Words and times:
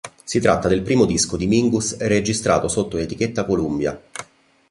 Si 0.23 0.39
tratta 0.39 0.67
del 0.67 0.81
primo 0.81 1.05
disco 1.05 1.37
di 1.37 1.45
Mingus 1.45 1.95
registrato 1.99 2.67
sotto 2.67 2.97
l'etichetta 2.97 3.45
Columbia. 3.45 4.01